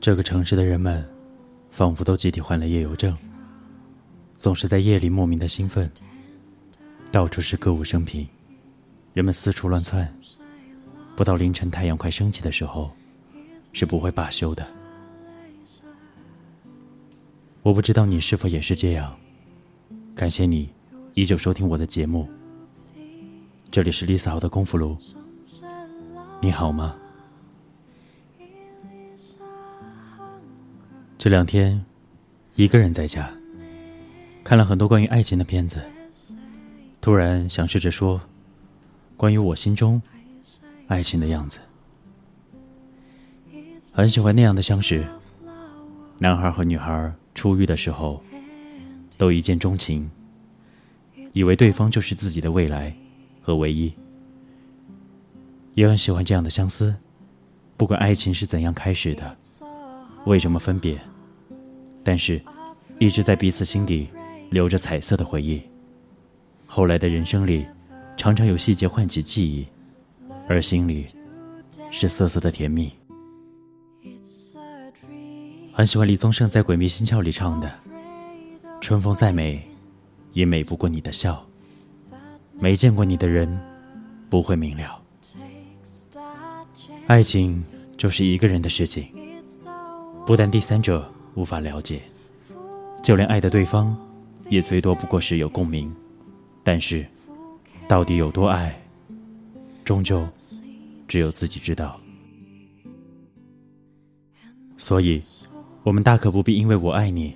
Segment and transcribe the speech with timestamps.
[0.00, 1.08] 这个城市的人们，
[1.70, 3.16] 仿佛都集体患了夜游症，
[4.36, 5.88] 总是在夜里莫名的兴奋。
[7.12, 8.26] 到处是歌舞升平，
[9.14, 10.12] 人们四处乱窜，
[11.14, 12.90] 不到凌晨太阳快升起的时候，
[13.72, 14.66] 是不会罢休的。
[17.62, 19.16] 我不知道你是否也是这样。
[20.16, 20.68] 感谢你，
[21.14, 22.28] 依旧收听我的节目。
[23.70, 24.96] 这里是丽萨豪的功夫炉。
[26.40, 26.96] 你好吗？
[31.18, 31.84] 这两天，
[32.54, 33.30] 一个人在家，
[34.42, 35.82] 看了很多关于爱情的片子，
[37.02, 38.18] 突然想试着说，
[39.18, 40.00] 关于我心中
[40.86, 41.58] 爱情的样子。
[43.92, 45.06] 很喜欢那样的相识，
[46.18, 48.22] 男孩和女孩初遇的时候，
[49.18, 50.10] 都一见钟情，
[51.34, 52.96] 以为对方就是自己的未来。
[53.48, 53.90] 和唯一，
[55.74, 56.94] 也很喜欢这样的相思。
[57.78, 59.34] 不管爱情是怎样开始的，
[60.26, 61.00] 为什么分别，
[62.04, 62.38] 但是
[62.98, 64.06] 一直在彼此心底
[64.50, 65.62] 留着彩色的回忆。
[66.66, 67.66] 后来的人生里，
[68.18, 69.66] 常常有细节唤起记忆，
[70.46, 71.06] 而心里
[71.90, 72.92] 是涩涩的甜蜜。
[75.72, 77.72] 很喜欢李宗盛在《鬼迷心窍》里唱的
[78.82, 79.66] ：“春风再美，
[80.34, 81.42] 也美不过你的笑。”
[82.60, 83.48] 没见过你的人，
[84.28, 85.00] 不会明了。
[87.06, 87.64] 爱情
[87.96, 89.08] 就是一个人的事情，
[90.26, 92.02] 不但第三者无法了解，
[93.02, 93.96] 就连爱的对方，
[94.48, 95.94] 也最多不过是有共鸣。
[96.64, 97.06] 但是，
[97.86, 98.76] 到底有多爱，
[99.84, 100.28] 终究
[101.06, 101.98] 只有自己知道。
[104.76, 105.22] 所以，
[105.84, 107.34] 我们大可不必因为我爱你，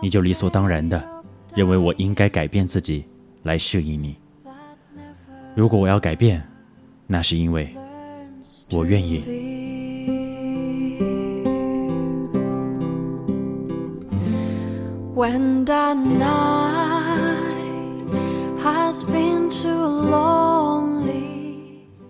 [0.00, 1.02] 你就理所当然的
[1.54, 3.04] 认为我应该改变自己
[3.42, 4.14] 来适应你。
[5.54, 6.42] 如果我要改变，
[7.06, 7.68] 那是因为
[8.70, 9.22] 我愿意。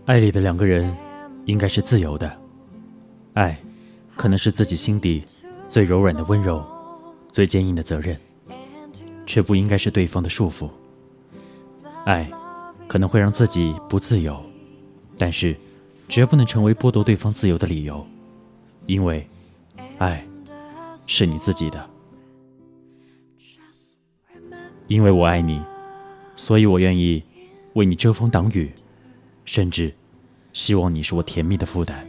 [0.06, 0.94] 爱里的两个人
[1.44, 2.30] 应该是自由的，
[3.34, 3.58] 爱
[4.16, 5.24] 可能是自己心底
[5.66, 6.64] 最柔软的温柔，
[7.32, 8.16] 最坚硬的责任，
[9.26, 10.68] 却不应该是对方的束缚。
[12.04, 12.30] 爱。
[12.92, 14.38] 可能会让自己不自由，
[15.16, 15.56] 但是
[16.10, 18.06] 绝不能成为剥夺对方自由的理由，
[18.84, 19.26] 因为
[19.96, 20.22] 爱
[21.06, 21.88] 是你自己的。
[24.88, 25.58] 因为我爱你，
[26.36, 27.24] 所以我愿意
[27.72, 28.70] 为你遮风挡雨，
[29.46, 29.90] 甚至
[30.52, 32.06] 希望你是我甜蜜的负担，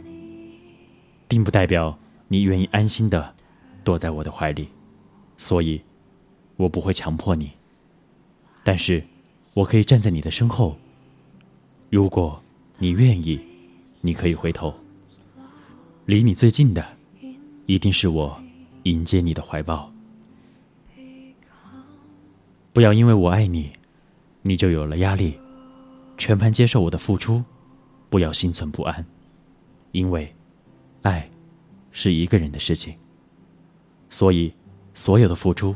[1.26, 3.34] 并不代表你愿意安心的
[3.82, 4.68] 躲在我的怀里，
[5.38, 5.80] 所以
[6.56, 7.52] 我不会强迫你，
[8.62, 9.02] 但是。
[9.54, 10.76] 我可以站在你的身后。
[11.88, 12.42] 如果
[12.76, 13.40] 你愿意，
[14.00, 14.74] 你可以回头。
[16.06, 16.84] 离你最近的，
[17.66, 18.36] 一定是我
[18.82, 19.90] 迎接你的怀抱。
[22.72, 23.70] 不要因为我爱你，
[24.42, 25.38] 你就有了压力，
[26.18, 27.42] 全盘接受我的付出。
[28.10, 29.04] 不要心存不安，
[29.92, 30.32] 因为
[31.02, 31.28] 爱
[31.90, 32.94] 是一个人的事情。
[34.10, 34.52] 所以，
[34.94, 35.74] 所有的付出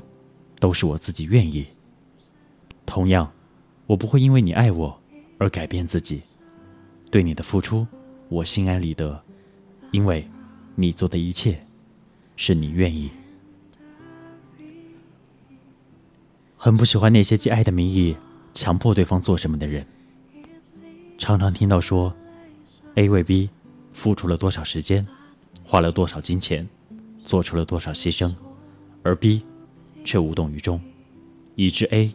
[0.60, 1.64] 都是我自己愿意。
[2.84, 3.30] 同样。
[3.88, 5.00] 我不会因为你爱我
[5.38, 6.20] 而改变自己，
[7.10, 7.86] 对你的付出，
[8.28, 9.18] 我心安理得，
[9.92, 10.28] 因为
[10.74, 11.58] 你做的一切
[12.36, 13.10] 是你愿意。
[16.54, 18.14] 很不喜欢那些借爱的名义
[18.52, 19.86] 强迫对方做什么的人。
[21.16, 22.14] 常常听到说
[22.96, 23.48] ，A 为 B
[23.94, 25.06] 付出了多少时间，
[25.64, 26.68] 花了多少金钱，
[27.24, 28.36] 做出了多少牺牲，
[29.02, 29.42] 而 B
[30.04, 30.78] 却无动于衷，
[31.54, 32.12] 以致 A。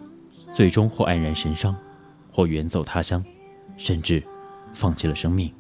[0.54, 1.76] 最终或黯然神伤，
[2.32, 3.26] 或远走他乡，
[3.76, 4.24] 甚至
[4.72, 5.52] 放弃了生命。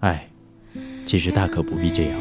[0.00, 0.28] 爱，
[1.06, 2.20] 其实大可不必这样。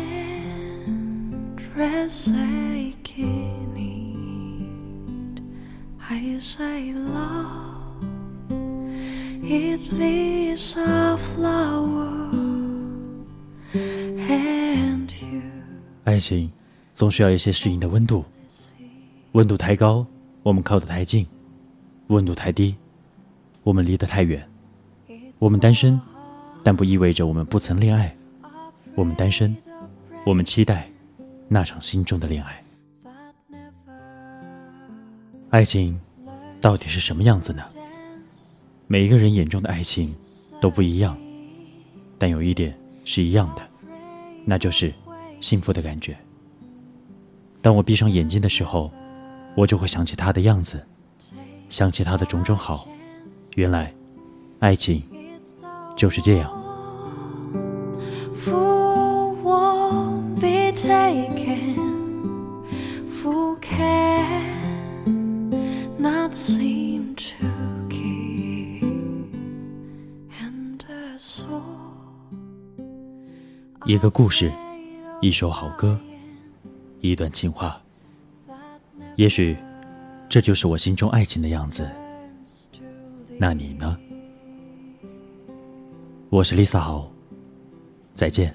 [16.04, 16.52] 爱情
[16.94, 18.24] 总需要一些适应的温度，
[19.32, 20.06] 温度太高，
[20.44, 21.26] 我们靠得太近。
[22.08, 22.76] 温度太低，
[23.64, 24.48] 我们离得太远。
[25.40, 26.00] 我们单身，
[26.64, 28.16] 但不意味着我们不曾恋爱。
[28.96, 29.56] 我们单身，
[30.26, 30.90] 我们期待
[31.48, 32.64] 那场心中的恋爱。
[35.50, 36.00] 爱情
[36.62, 37.64] 到底是什么样子呢？
[38.88, 40.16] 每一个人眼中的爱情
[40.62, 41.18] 都不一样，
[42.20, 43.68] 但有一点是一样的，
[44.46, 44.94] 那就是
[45.42, 46.16] 幸福的感觉。
[47.62, 48.92] 当我闭上眼睛的时候，
[49.56, 50.86] 我就会想起他的样子。
[51.70, 52.88] 想起他的种种好，
[53.56, 53.94] 原来，
[54.60, 55.04] 爱情
[55.96, 56.52] 就是这样。
[73.88, 74.52] 一个故事，
[75.22, 75.98] 一首好歌，
[77.02, 77.80] 一段情话。
[79.16, 79.56] 也许，
[80.28, 81.88] 这就是我心中爱情的样子。
[83.38, 83.98] 那你呢？
[86.30, 87.10] 我是 Lisa 好，
[88.14, 88.54] 再见。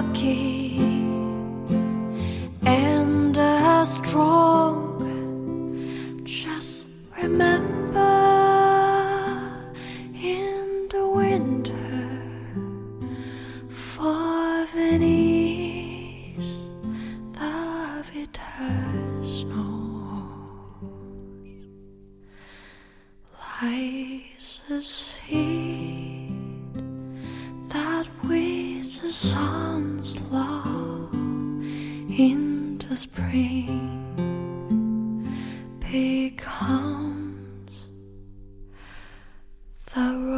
[0.00, 0.78] Lucky
[2.62, 4.78] and the strong.
[6.24, 6.88] Just
[7.20, 8.12] remember
[10.14, 12.00] in the winter
[13.68, 16.52] for Venice,
[17.36, 18.72] the bitter
[19.22, 20.22] snow.
[23.62, 26.32] lies a seed
[27.68, 29.69] that with the sun's
[30.00, 31.12] turns love
[32.18, 33.76] into spring
[35.78, 37.10] becomes
[39.94, 40.29] the